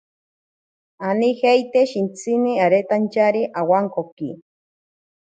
[1.09, 4.31] Anijeitake shintsini aretantyari awankoki.